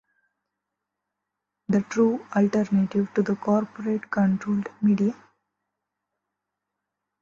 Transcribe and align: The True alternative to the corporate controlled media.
The 1.69 1.81
True 1.81 2.25
alternative 2.35 3.13
to 3.13 3.21
the 3.21 3.35
corporate 3.35 4.09
controlled 4.09 4.65
media. 4.81 5.13